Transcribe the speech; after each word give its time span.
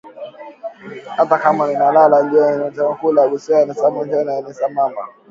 Ata 1.17 1.37
kama 1.39 1.67
mina 1.67 1.87
lala 1.95 2.17
jee 2.31 2.57
mitalamuka 2.63 3.21
busubuyi 3.31 3.73
sana 3.79 3.99
nju 4.05 4.15
nimu 4.25 4.53
saidiye 4.53 4.67
mama 4.75 5.03